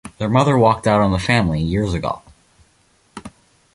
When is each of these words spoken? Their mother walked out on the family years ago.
Their 0.17 0.29
mother 0.29 0.57
walked 0.57 0.87
out 0.87 0.99
on 0.99 1.11
the 1.11 1.19
family 1.19 1.61
years 1.61 1.93
ago. 1.93 2.23